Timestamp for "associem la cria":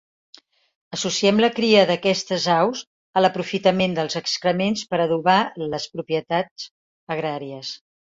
0.97-1.83